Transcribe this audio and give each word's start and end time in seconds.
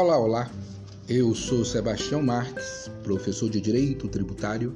Olá, 0.00 0.16
olá. 0.16 0.50
Eu 1.08 1.34
sou 1.34 1.64
Sebastião 1.64 2.22
Marques, 2.22 2.88
professor 3.02 3.50
de 3.50 3.60
Direito 3.60 4.06
Tributário, 4.06 4.72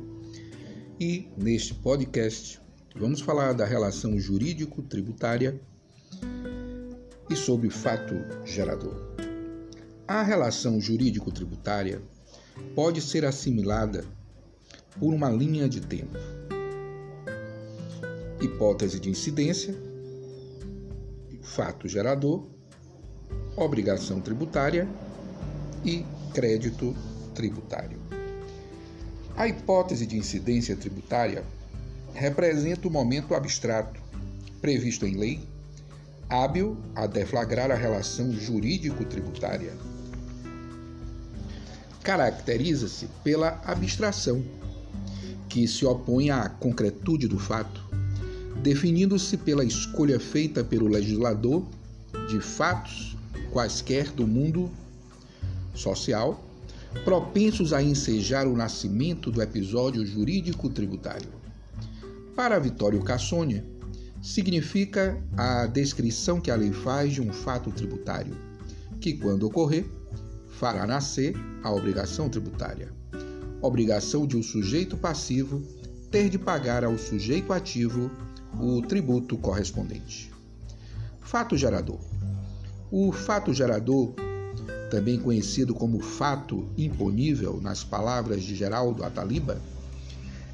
e 0.98 1.29
neste 1.37 1.72
podcast 1.74 2.60
vamos 2.97 3.21
falar 3.21 3.53
da 3.53 3.65
relação 3.65 4.19
jurídico-tributária 4.19 5.61
e 7.30 7.37
sobre 7.37 7.71
fato 7.71 8.16
gerador. 8.44 9.15
A 10.08 10.24
relação 10.24 10.80
jurídico-tributária 10.80 12.02
pode 12.75 13.01
ser 13.01 13.25
assimilada 13.25 14.04
por 14.98 15.15
uma 15.15 15.30
linha 15.30 15.69
de 15.69 15.83
tempo. 15.83 16.19
Hipótese 18.41 18.98
de 18.98 19.09
incidência, 19.09 19.73
fato 21.41 21.87
gerador 21.87 22.45
obrigação 23.57 24.20
tributária 24.20 24.89
e 25.85 26.05
crédito 26.33 26.95
tributário. 27.35 27.99
A 29.37 29.49
hipótese 29.49 30.07
de 30.07 30.17
incidência 30.17 30.77
tributária 30.77 31.45
representa 32.15 32.87
o 32.87 32.91
momento 32.91 33.35
abstrato, 33.35 34.01
previsto 34.61 35.07
em 35.07 35.17
lei, 35.17 35.41
hábil 36.29 36.77
a 36.95 37.07
deflagrar 37.07 37.71
a 37.71 37.75
relação 37.75 38.33
jurídico-tributária. 38.33 39.73
Caracteriza-se 42.03 43.09
pela 43.23 43.61
abstração, 43.65 44.45
que 45.49 45.69
se 45.69 45.85
opõe 45.85 46.30
à 46.30 46.49
concretude 46.49 47.29
do 47.29 47.39
fato, 47.39 47.85
definindo-se 48.63 49.37
pela 49.37 49.65
escolha 49.65 50.19
feita 50.19 50.65
pelo 50.65 50.89
legislador 50.89 51.67
de 52.29 52.41
fatos 52.41 53.17
quaisquer 53.51 54.11
do 54.11 54.27
mundo 54.27 54.71
social, 55.74 56.45
propensos 57.04 57.73
a 57.73 57.82
ensejar 57.82 58.46
o 58.46 58.56
nascimento 58.56 59.30
do 59.30 59.42
episódio 59.42 60.04
jurídico 60.06 60.68
tributário. 60.68 61.28
Para 62.37 62.59
Vitório 62.59 63.02
Cassônia, 63.02 63.65
significa 64.20 65.20
a 65.36 65.66
descrição 65.66 66.40
que 66.40 66.50
a 66.50 66.56
lei 66.56 66.72
faz 66.72 67.14
de 67.14 67.20
um 67.20 67.32
fato 67.32 67.70
tributário, 67.70 68.36
que, 69.00 69.14
quando 69.14 69.46
ocorrer, 69.46 69.86
fará 70.48 70.86
nascer 70.86 71.34
a 71.62 71.72
obrigação 71.72 72.28
tributária. 72.28 72.92
Obrigação 73.60 74.26
de 74.26 74.36
o 74.36 74.40
um 74.40 74.42
sujeito 74.42 74.96
passivo 74.96 75.62
ter 76.10 76.28
de 76.28 76.38
pagar 76.38 76.84
ao 76.84 76.98
sujeito 76.98 77.52
ativo 77.52 78.10
o 78.60 78.82
tributo 78.82 79.36
correspondente. 79.38 80.30
Fato 81.20 81.56
gerador 81.56 81.98
o 82.94 83.10
fato 83.10 83.54
gerador, 83.54 84.14
também 84.92 85.18
conhecido 85.18 85.74
como 85.74 86.00
fato 86.00 86.68
imponível 86.76 87.58
nas 87.62 87.82
palavras 87.82 88.42
de 88.42 88.54
Geraldo 88.54 89.02
Ataliba, 89.02 89.58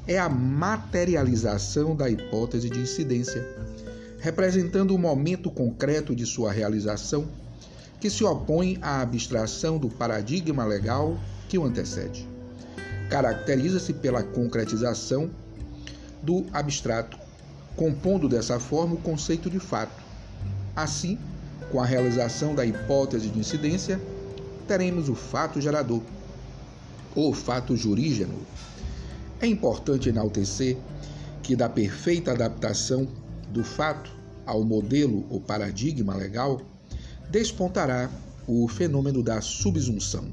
é 0.07 0.17
a 0.17 0.29
materialização 0.29 1.93
da 1.93 2.09
hipótese 2.09 2.69
de 2.69 2.79
incidência, 2.79 3.45
representando 4.17 4.95
o 4.95 4.97
momento 4.97 5.51
concreto 5.51 6.15
de 6.15 6.25
sua 6.25 6.53
realização, 6.53 7.27
que 7.99 8.09
se 8.09 8.23
opõe 8.23 8.77
à 8.81 9.01
abstração 9.01 9.77
do 9.77 9.89
paradigma 9.89 10.63
legal 10.63 11.19
que 11.49 11.57
o 11.57 11.65
antecede. 11.65 12.25
Caracteriza-se 13.09 13.91
pela 13.91 14.23
concretização 14.23 15.29
do 16.23 16.45
abstrato, 16.53 17.19
compondo 17.75 18.29
dessa 18.29 18.57
forma 18.57 18.95
o 18.95 19.01
conceito 19.01 19.49
de 19.49 19.59
fato. 19.59 20.01
Assim, 20.73 21.19
com 21.73 21.81
a 21.81 21.85
realização 21.85 22.55
da 22.55 22.65
hipótese 22.65 23.27
de 23.27 23.37
incidência, 23.37 23.99
teremos 24.69 25.09
o 25.09 25.15
fato 25.15 25.59
gerador, 25.59 26.03
ou 27.15 27.33
fato 27.33 27.75
jurígeno. 27.75 28.37
É 29.41 29.47
importante 29.47 30.09
enaltecer 30.09 30.77
que, 31.41 31.55
da 31.55 31.67
perfeita 31.67 32.33
adaptação 32.33 33.07
do 33.51 33.63
fato 33.63 34.15
ao 34.45 34.63
modelo 34.63 35.25
ou 35.27 35.41
paradigma 35.41 36.15
legal, 36.15 36.61
despontará 37.31 38.11
o 38.45 38.67
fenômeno 38.67 39.23
da 39.23 39.41
subsunção. 39.41 40.31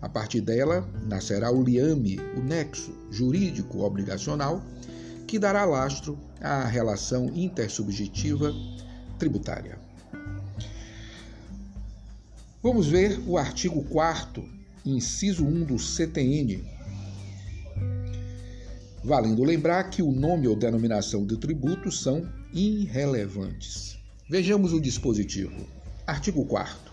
A 0.00 0.08
partir 0.08 0.42
dela, 0.42 0.88
nascerá 1.08 1.50
o 1.50 1.60
liame, 1.60 2.20
o 2.36 2.40
nexo 2.40 2.92
jurídico 3.10 3.80
obrigacional, 3.80 4.62
que 5.26 5.40
dará 5.40 5.64
lastro 5.64 6.16
à 6.40 6.64
relação 6.64 7.32
intersubjetiva 7.34 8.54
tributária. 9.18 9.76
Vamos 12.66 12.88
ver 12.88 13.20
o 13.28 13.38
artigo 13.38 13.80
4 13.84 14.44
inciso 14.84 15.46
1 15.46 15.66
do 15.66 15.78
CTN. 15.78 16.64
Valendo 19.04 19.44
lembrar 19.44 19.84
que 19.84 20.02
o 20.02 20.10
nome 20.10 20.48
ou 20.48 20.56
denominação 20.56 21.24
do 21.24 21.36
tributo 21.36 21.92
são 21.92 22.28
irrelevantes. 22.52 24.00
Vejamos 24.28 24.72
o 24.72 24.80
dispositivo. 24.80 25.64
Artigo 26.08 26.44
4 26.44 26.92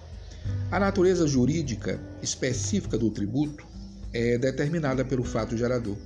A 0.69 0.79
natureza 0.79 1.25
jurídica 1.25 1.99
específica 2.21 2.95
do 2.95 3.09
tributo 3.09 3.65
é 4.13 4.37
determinada 4.37 5.03
pelo 5.03 5.23
fato 5.23 5.57
gerador 5.57 5.97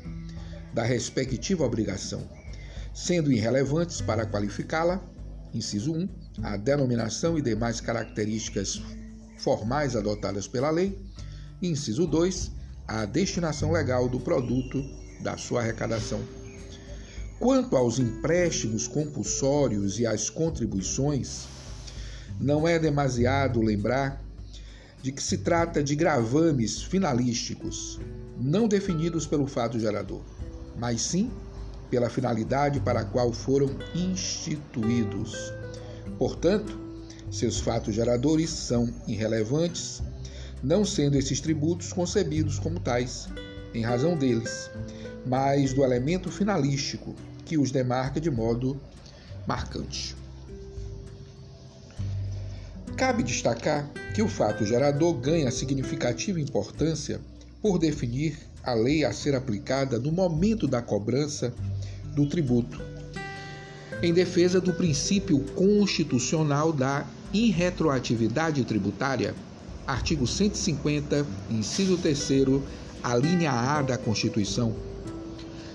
da 0.73 0.83
respectiva 0.83 1.65
obrigação, 1.65 2.23
sendo 2.93 3.33
irrelevantes 3.33 3.99
para 3.99 4.25
qualificá-la, 4.25 5.05
inciso 5.53 5.91
1, 5.91 6.09
a 6.41 6.55
denominação 6.55 7.37
e 7.37 7.41
demais 7.41 7.81
características 7.81 8.81
formais 9.37 9.95
adotadas 9.95 10.47
pela 10.47 10.69
lei. 10.69 10.97
Inciso 11.61 12.05
2. 12.07 12.51
A 12.87 13.05
destinação 13.05 13.71
legal 13.71 14.07
do 14.07 14.19
produto 14.19 14.83
da 15.21 15.37
sua 15.37 15.61
arrecadação. 15.61 16.21
Quanto 17.39 17.75
aos 17.75 17.99
empréstimos 17.99 18.87
compulsórios 18.87 19.99
e 19.99 20.05
às 20.05 20.29
contribuições, 20.29 21.45
não 22.39 22.67
é 22.67 22.79
demasiado 22.79 23.61
lembrar 23.61 24.23
de 25.01 25.11
que 25.11 25.21
se 25.21 25.37
trata 25.39 25.83
de 25.83 25.95
gravames 25.95 26.81
finalísticos, 26.81 27.99
não 28.39 28.67
definidos 28.67 29.27
pelo 29.27 29.47
fato 29.47 29.79
gerador, 29.79 30.21
mas 30.77 31.01
sim 31.01 31.31
pela 31.89 32.09
finalidade 32.09 32.79
para 32.79 33.01
a 33.01 33.05
qual 33.05 33.31
foram 33.31 33.69
instituídos. 33.95 35.53
Portanto, 36.17 36.86
seus 37.29 37.59
fatos 37.59 37.93
geradores 37.93 38.49
são 38.49 38.89
irrelevantes, 39.07 40.01
não 40.63 40.85
sendo 40.85 41.17
esses 41.17 41.39
tributos 41.39 41.93
concebidos 41.93 42.57
como 42.59 42.79
tais, 42.79 43.27
em 43.73 43.81
razão 43.81 44.17
deles, 44.17 44.69
mas 45.25 45.73
do 45.73 45.83
elemento 45.83 46.31
finalístico 46.31 47.15
que 47.45 47.57
os 47.57 47.71
demarca 47.71 48.19
de 48.19 48.31
modo 48.31 48.79
marcante. 49.45 50.15
Cabe 52.95 53.21
destacar 53.23 53.87
que 54.15 54.21
o 54.21 54.27
fato 54.27 54.65
gerador 54.65 55.13
ganha 55.13 55.51
significativa 55.51 56.39
importância 56.39 57.21
por 57.61 57.77
definir 57.77 58.37
a 58.63 58.73
lei 58.73 59.05
a 59.05 59.13
ser 59.13 59.35
aplicada 59.35 59.99
no 59.99 60.11
momento 60.11 60.67
da 60.67 60.81
cobrança 60.81 61.53
do 62.15 62.27
tributo, 62.27 62.81
em 64.01 64.13
defesa 64.13 64.59
do 64.59 64.73
princípio 64.73 65.39
constitucional 65.55 66.73
da 66.73 67.05
irretroatividade 67.33 68.63
tributária, 68.63 69.35
artigo 69.85 70.25
150, 70.25 71.25
inciso 71.49 71.97
3, 71.97 72.29
a 73.03 73.15
linha 73.15 73.51
A 73.51 73.81
da 73.81 73.97
Constituição. 73.97 74.75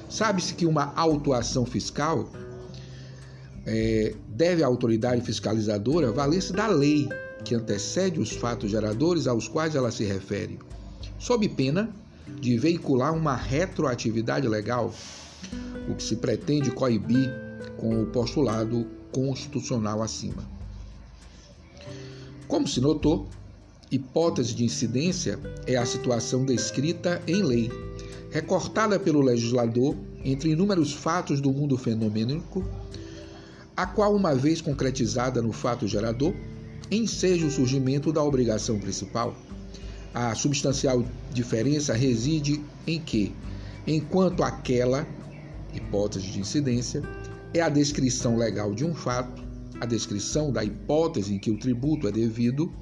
Sabe-se 0.09 0.55
que 0.55 0.67
uma 0.67 0.93
autuação 0.95 1.65
fiscal 1.65 2.29
é, 3.65 4.15
deve 4.29 4.63
a 4.63 4.67
autoridade 4.67 5.23
fiscalizadora 5.23 6.13
valer-se 6.13 6.53
da 6.53 6.67
lei 6.67 7.09
que 7.45 7.55
antecede 7.55 8.21
os 8.21 8.31
fatos 8.31 8.71
geradores 8.71 9.27
aos 9.27 9.49
quais 9.49 9.75
ela 9.75 9.91
se 9.91 10.05
refere, 10.05 10.59
sob 11.19 11.49
pena 11.49 11.91
de 12.41 12.57
veicular 12.59 13.15
uma 13.15 13.35
retroatividade 13.35 14.47
legal, 14.47 14.93
o 15.89 15.95
que 15.95 16.03
se 16.03 16.17
pretende 16.17 16.71
coibir 16.71 17.31
com 17.77 18.03
o 18.03 18.07
postulado 18.07 18.87
constitucional 19.11 20.03
acima. 20.03 20.62
Como 22.53 22.69
se 22.69 22.83
notou, 22.83 23.27
hipótese 23.91 24.55
de 24.55 24.63
incidência 24.63 25.41
é 25.67 25.75
a 25.75 25.87
situação 25.87 26.45
descrita 26.45 27.23
em 27.27 27.43
lei, 27.43 27.73
recortada 28.31 29.01
pelo 29.01 29.23
legislador 29.23 29.97
entre 30.23 30.51
inúmeros 30.51 30.93
fatos 30.93 31.41
do 31.41 31.51
mundo 31.51 31.79
fenomênico, 31.79 32.63
a 33.75 33.87
qual, 33.87 34.15
uma 34.15 34.35
vez 34.35 34.61
concretizada 34.61 35.41
no 35.41 35.51
fato 35.51 35.89
gerador, 35.89 36.35
enseja 36.91 37.47
o 37.47 37.51
surgimento 37.51 38.13
da 38.13 38.23
obrigação 38.23 38.79
principal. 38.79 39.35
A 40.13 40.35
substancial 40.35 41.07
diferença 41.33 41.95
reside 41.95 42.63
em 42.87 43.01
que, 43.01 43.35
enquanto 43.87 44.43
aquela 44.43 45.09
hipótese 45.73 46.27
de 46.27 46.41
incidência 46.41 47.03
é 47.55 47.63
a 47.63 47.71
descrição 47.71 48.37
legal 48.37 48.75
de 48.75 48.85
um 48.85 48.95
fato, 48.95 49.42
a 49.83 49.85
descrição 49.85 50.53
da 50.53 50.63
hipótese 50.63 51.35
em 51.35 51.41
que 51.41 51.51
o 51.51 51.59
tributo 51.59 52.07
é 52.07 52.13
devido, 52.13 52.73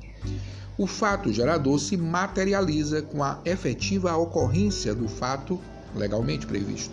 o 0.77 0.87
fato 0.87 1.33
gerador 1.33 1.79
se 1.79 1.97
materializa 1.97 3.01
com 3.01 3.25
a 3.25 3.41
efetiva 3.47 4.15
ocorrência 4.15 4.95
do 4.95 5.09
fato 5.09 5.59
legalmente 5.97 6.47
previsto. 6.47 6.93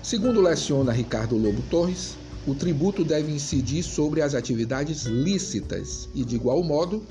Segundo 0.00 0.40
leciona 0.40 0.92
Ricardo 0.92 1.36
Lobo 1.36 1.60
Torres, 1.62 2.14
o 2.46 2.54
tributo 2.54 3.04
deve 3.04 3.32
incidir 3.32 3.82
sobre 3.82 4.22
as 4.22 4.32
atividades 4.32 5.06
lícitas 5.06 6.08
e, 6.14 6.24
de 6.24 6.36
igual 6.36 6.62
modo, 6.62 7.02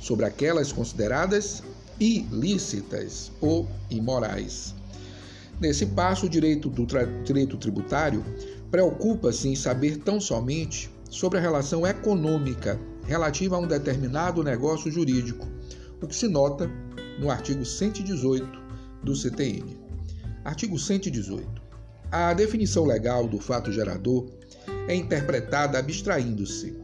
sobre 0.00 0.24
aquelas 0.24 0.70
consideradas 0.70 1.64
ilícitas 1.98 3.32
ou 3.40 3.68
imorais. 3.90 4.72
Nesse 5.60 5.84
passo, 5.84 6.26
o 6.26 6.28
direito, 6.28 6.68
do 6.68 6.86
direito 7.24 7.56
tributário 7.56 8.24
preocupa-se 8.72 9.48
em 9.48 9.54
saber 9.54 9.98
tão 9.98 10.18
somente 10.18 10.90
sobre 11.12 11.38
a 11.38 11.42
relação 11.42 11.86
econômica 11.86 12.80
relativa 13.04 13.54
a 13.54 13.58
um 13.58 13.66
determinado 13.66 14.42
negócio 14.42 14.90
jurídico, 14.90 15.46
o 16.00 16.06
que 16.06 16.16
se 16.16 16.26
nota 16.26 16.70
no 17.20 17.30
artigo 17.30 17.66
118 17.66 18.48
do 19.04 19.14
CTN. 19.14 19.78
Artigo 20.42 20.78
118. 20.78 21.46
A 22.10 22.32
definição 22.32 22.86
legal 22.86 23.28
do 23.28 23.38
fato 23.38 23.70
gerador 23.70 24.26
é 24.88 24.94
interpretada 24.94 25.78
abstraindo-se. 25.78 26.74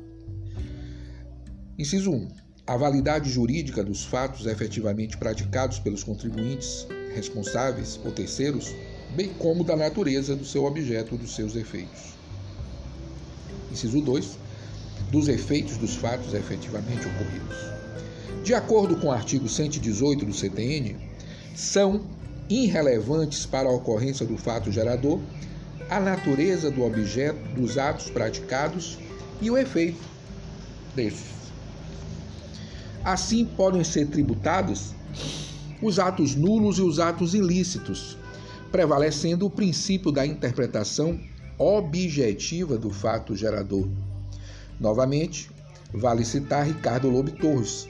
Inciso 1.79 2.11
1. 2.11 2.29
A 2.67 2.77
validade 2.77 3.31
jurídica 3.31 3.83
dos 3.83 4.05
fatos 4.05 4.45
efetivamente 4.45 5.17
praticados 5.17 5.79
pelos 5.79 6.05
contribuintes 6.05 6.87
responsáveis 7.15 7.99
ou 8.05 8.13
terceiros, 8.13 8.75
bem 9.17 9.31
como 9.39 9.65
da 9.65 9.75
natureza 9.75 10.37
do 10.37 10.45
seu 10.45 10.67
objeto 10.67 11.13
ou 11.13 11.19
dos 11.19 11.35
seus 11.35 11.57
efeitos. 11.57 12.18
Inciso 13.79 14.01
2. 14.01 14.39
Dos 15.13 15.29
efeitos 15.29 15.77
dos 15.77 15.95
fatos 15.95 16.35
efetivamente 16.35 17.07
ocorridos. 17.07 17.57
De 18.43 18.53
acordo 18.53 18.97
com 18.97 19.07
o 19.07 19.13
artigo 19.13 19.49
118 19.49 20.27
do 20.27 20.35
CTN, 20.35 20.97
são 21.55 22.03
irrelevantes 22.51 23.47
para 23.47 23.69
a 23.69 23.73
ocorrência 23.73 24.27
do 24.27 24.37
fato 24.37 24.73
gerador 24.73 25.21
a 25.89 26.01
natureza 26.01 26.73
do 26.73 26.83
objeto 26.83 27.39
dos 27.55 27.79
atos 27.79 28.11
praticados 28.11 28.99
e 29.41 29.49
o 29.49 29.57
efeito 29.57 30.01
desses. 30.97 31.39
Assim 33.05 33.45
podem 33.45 33.85
ser 33.85 34.09
tributados 34.09 34.93
os 35.81 36.01
atos 36.01 36.35
nulos 36.35 36.79
e 36.79 36.83
os 36.83 36.99
atos 36.99 37.33
ilícitos, 37.33 38.19
prevalecendo 38.73 39.47
o 39.47 39.51
princípio 39.51 40.11
da 40.11 40.27
interpretação 40.27 41.19
objetiva 41.59 42.79
do 42.79 42.91
fato 42.91 43.35
gerador. 43.35 43.89
Novamente, 44.79 45.51
vale 45.93 46.25
citar 46.25 46.65
Ricardo 46.65 47.11
Lobo 47.11 47.33
Torres, 47.33 47.89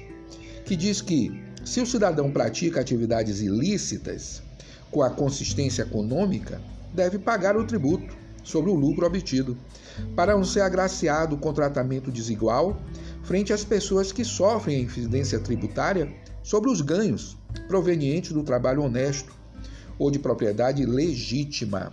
que 0.64 0.74
diz 0.74 1.02
que 1.02 1.30
se 1.64 1.80
o 1.80 1.86
cidadão 1.86 2.30
pratica 2.30 2.80
atividades 2.80 3.40
ilícitas 3.40 4.42
com 4.90 5.02
a 5.02 5.10
consistência 5.10 5.82
econômica, 5.82 6.60
deve 6.94 7.18
pagar 7.18 7.56
o 7.56 7.66
tributo 7.66 8.16
sobre 8.42 8.70
o 8.70 8.74
lucro 8.74 9.06
obtido, 9.06 9.56
para 10.16 10.34
não 10.34 10.44
ser 10.44 10.60
agraciado 10.60 11.36
com 11.36 11.52
tratamento 11.52 12.10
desigual 12.10 12.80
frente 13.22 13.52
às 13.52 13.64
pessoas 13.64 14.10
que 14.10 14.24
sofrem 14.24 14.76
a 14.76 14.80
incidência 14.80 15.38
tributária 15.38 16.10
sobre 16.42 16.70
os 16.70 16.80
ganhos 16.80 17.36
provenientes 17.66 18.32
do 18.32 18.42
trabalho 18.42 18.82
honesto 18.82 19.36
ou 19.98 20.10
de 20.10 20.18
propriedade 20.18 20.86
legítima. 20.86 21.92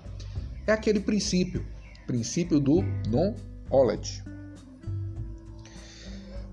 É 0.68 0.72
aquele 0.72 1.00
princípio, 1.00 1.64
princípio 2.08 2.60
do 2.60 2.82
non-olet. 3.08 4.24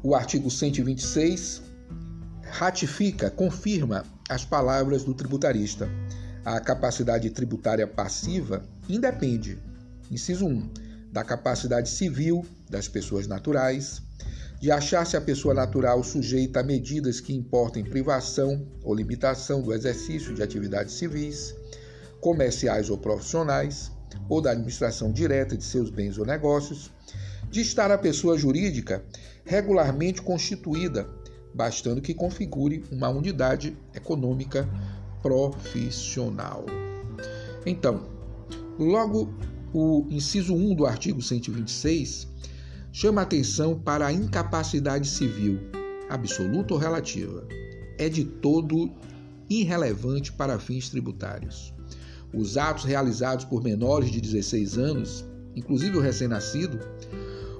O 0.02 0.14
artigo 0.14 0.50
126 0.50 1.62
ratifica, 2.42 3.30
confirma 3.30 4.04
as 4.28 4.44
palavras 4.44 5.02
do 5.02 5.14
tributarista. 5.14 5.88
A 6.44 6.60
capacidade 6.60 7.30
tributária 7.30 7.86
passiva 7.86 8.62
independe, 8.86 9.58
inciso 10.10 10.46
1, 10.46 10.70
da 11.10 11.24
capacidade 11.24 11.88
civil 11.88 12.44
das 12.68 12.88
pessoas 12.88 13.26
naturais, 13.26 14.02
de 14.60 14.70
achar-se 14.70 15.16
a 15.16 15.20
pessoa 15.20 15.54
natural 15.54 16.04
sujeita 16.04 16.60
a 16.60 16.62
medidas 16.62 17.18
que 17.18 17.34
importem 17.34 17.82
privação 17.82 18.66
ou 18.84 18.94
limitação 18.94 19.62
do 19.62 19.72
exercício 19.72 20.34
de 20.34 20.42
atividades 20.42 20.94
civis, 20.94 21.54
comerciais 22.20 22.90
ou 22.90 22.98
profissionais, 22.98 23.90
ou 24.28 24.40
da 24.40 24.50
administração 24.50 25.12
direta 25.12 25.56
de 25.56 25.64
seus 25.64 25.90
bens 25.90 26.18
ou 26.18 26.26
negócios, 26.26 26.90
de 27.50 27.60
estar 27.60 27.90
a 27.90 27.98
pessoa 27.98 28.38
jurídica 28.38 29.04
regularmente 29.44 30.22
constituída, 30.22 31.08
bastando 31.54 32.00
que 32.00 32.14
configure 32.14 32.84
uma 32.90 33.08
unidade 33.08 33.76
econômica 33.94 34.68
profissional. 35.20 36.64
Então, 37.66 38.08
logo 38.78 39.32
o 39.72 40.06
inciso 40.10 40.54
1 40.54 40.74
do 40.74 40.86
artigo 40.86 41.22
126 41.22 42.28
chama 42.92 43.22
atenção 43.22 43.78
para 43.78 44.06
a 44.06 44.12
incapacidade 44.12 45.08
civil, 45.08 45.58
absoluta 46.08 46.74
ou 46.74 46.80
relativa. 46.80 47.46
É 47.98 48.08
de 48.08 48.24
todo 48.24 48.90
irrelevante 49.48 50.32
para 50.32 50.58
fins 50.58 50.88
tributários. 50.88 51.74
Os 52.34 52.56
atos 52.56 52.84
realizados 52.84 53.44
por 53.44 53.62
menores 53.62 54.10
de 54.10 54.20
16 54.20 54.78
anos, 54.78 55.24
inclusive 55.54 55.96
o 55.96 56.00
recém-nascido, 56.00 56.80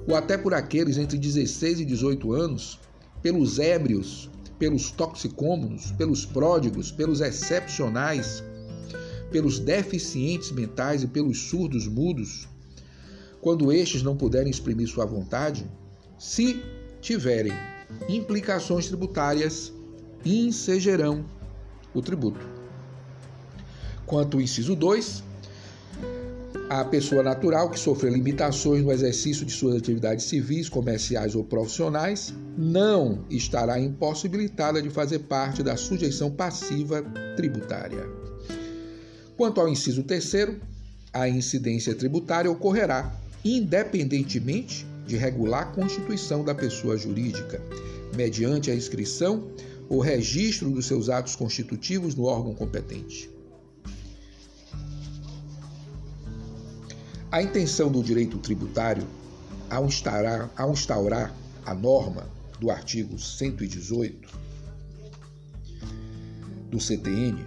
ou 0.07 0.15
até 0.15 0.37
por 0.37 0.53
aqueles 0.53 0.97
entre 0.97 1.17
16 1.17 1.81
e 1.81 1.85
18 1.85 2.33
anos, 2.33 2.79
pelos 3.21 3.59
ébrios, 3.59 4.29
pelos 4.57 4.91
toxicômonos, 4.91 5.91
pelos 5.91 6.25
pródigos, 6.25 6.91
pelos 6.91 7.21
excepcionais, 7.21 8.43
pelos 9.31 9.59
deficientes 9.59 10.51
mentais 10.51 11.03
e 11.03 11.07
pelos 11.07 11.39
surdos 11.39 11.87
mudos, 11.87 12.47
quando 13.41 13.71
estes 13.71 14.03
não 14.03 14.15
puderem 14.15 14.49
exprimir 14.49 14.87
sua 14.87 15.05
vontade, 15.05 15.69
se 16.17 16.63
tiverem 17.01 17.51
implicações 18.07 18.87
tributárias, 18.87 19.73
insegerão 20.25 21.25
o 21.93 22.01
tributo. 22.01 22.52
Quanto 24.05 24.37
ao 24.37 24.41
inciso 24.41 24.75
2, 24.75 25.23
a 26.69 26.83
pessoa 26.85 27.21
natural 27.21 27.69
que 27.69 27.79
sofre 27.79 28.09
limitações 28.09 28.83
no 28.83 28.91
exercício 28.91 29.45
de 29.45 29.51
suas 29.51 29.75
atividades 29.75 30.25
civis, 30.25 30.69
comerciais 30.69 31.35
ou 31.35 31.43
profissionais 31.43 32.33
não 32.57 33.25
estará 33.29 33.79
impossibilitada 33.79 34.81
de 34.81 34.89
fazer 34.89 35.19
parte 35.19 35.61
da 35.61 35.77
sujeição 35.77 36.31
passiva 36.31 37.03
tributária. 37.35 38.07
Quanto 39.37 39.61
ao 39.61 39.67
inciso 39.67 40.03
terceiro, 40.03 40.59
a 41.11 41.27
incidência 41.27 41.93
tributária 41.93 42.49
ocorrerá 42.49 43.13
independentemente 43.43 44.85
de 45.05 45.17
regular 45.17 45.63
a 45.63 45.65
constituição 45.65 46.43
da 46.43 46.55
pessoa 46.55 46.97
jurídica, 46.97 47.61
mediante 48.15 48.71
a 48.71 48.75
inscrição 48.75 49.51
ou 49.89 49.99
registro 49.99 50.69
dos 50.69 50.85
seus 50.85 51.09
atos 51.09 51.35
constitutivos 51.35 52.15
no 52.15 52.23
órgão 52.23 52.53
competente. 52.53 53.32
A 57.33 57.41
intenção 57.41 57.91
do 57.91 58.03
direito 58.03 58.37
tributário, 58.37 59.07
ao 59.67 59.87
instaurar, 59.87 60.51
ao 60.55 60.71
instaurar 60.71 61.35
a 61.65 61.73
norma 61.73 62.29
do 62.59 62.69
artigo 62.69 63.17
118 63.17 64.29
do 66.69 66.79
CTN, 66.79 67.43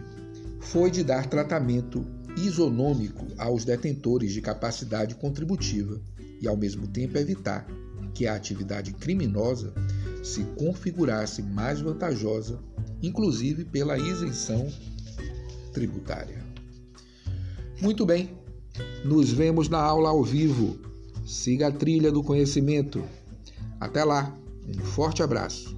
foi 0.59 0.91
de 0.91 1.05
dar 1.05 1.27
tratamento 1.27 2.05
isonômico 2.37 3.29
aos 3.39 3.65
detentores 3.65 4.33
de 4.33 4.41
capacidade 4.41 5.15
contributiva 5.15 6.01
e, 6.41 6.49
ao 6.49 6.57
mesmo 6.57 6.89
tempo, 6.89 7.17
evitar 7.17 7.65
que 8.13 8.27
a 8.27 8.35
atividade 8.35 8.93
criminosa 8.93 9.73
se 10.21 10.43
configurasse 10.59 11.43
mais 11.43 11.81
vantajosa, 11.81 12.59
inclusive 13.01 13.65
pela 13.65 13.97
isenção 13.97 14.69
tributária. 15.73 16.45
Muito 17.81 18.05
bem, 18.05 18.37
nos 19.05 19.31
vemos 19.31 19.69
na 19.69 19.79
aula 19.79 20.09
ao 20.09 20.23
vivo. 20.23 20.77
Siga 21.27 21.69
a 21.69 21.73
trilha 21.73 22.11
do 22.11 22.23
conhecimento. 22.23 23.03
Até 23.81 24.05
lá, 24.05 24.35
um 24.69 24.85
forte 24.85 25.23
abraço. 25.23 25.76